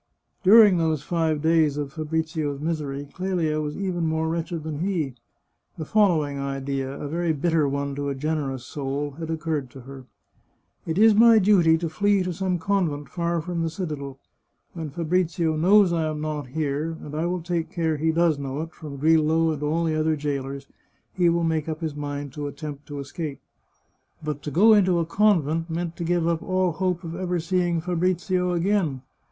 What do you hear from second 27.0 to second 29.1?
of ever seeing Fa brizio again.